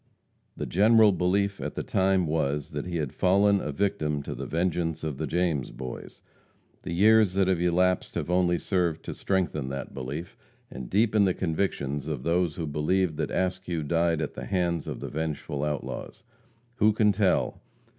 The 0.57 0.65
general 0.65 1.11
belief 1.11 1.61
at 1.61 1.75
the 1.75 1.83
time 1.83 2.25
was, 2.25 2.71
that 2.71 2.87
he 2.87 2.95
had 2.97 3.13
fallen 3.13 3.61
a 3.61 3.71
victim 3.71 4.23
to 4.23 4.33
the 4.33 4.47
vengeance 4.47 5.03
of 5.03 5.19
the 5.19 5.27
James 5.27 5.69
Boys. 5.69 6.23
The 6.81 6.91
years 6.91 7.33
that 7.33 7.47
have 7.47 7.61
elapsed 7.61 8.15
have 8.15 8.27
only 8.27 8.57
served 8.57 9.05
to 9.05 9.13
strengthen 9.13 9.69
that 9.69 9.93
belief 9.93 10.35
and 10.71 10.89
deepen 10.89 11.25
the 11.25 11.35
convictions 11.35 12.07
of 12.07 12.23
those 12.23 12.55
who 12.55 12.65
believed 12.65 13.15
that 13.17 13.29
Askew 13.29 13.83
died 13.83 14.23
at 14.23 14.33
the 14.33 14.45
hands 14.45 14.87
of 14.87 15.01
the 15.01 15.07
vengeful 15.07 15.63
outlaws. 15.63 16.23
Who 16.77 16.93
can 16.93 17.11
tell? 17.11 17.61